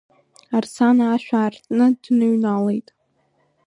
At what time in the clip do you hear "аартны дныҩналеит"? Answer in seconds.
1.39-2.87